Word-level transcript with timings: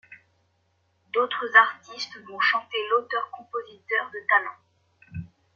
D'autres 1.13 1.55
artistes 1.55 2.17
vont 2.27 2.39
chanter 2.39 2.77
l'auteur-compositeur 2.89 4.09
de 4.09 4.19
talent. 4.27 5.25